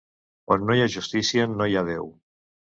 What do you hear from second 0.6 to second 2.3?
no hi ha justícia, no hi ha Déu.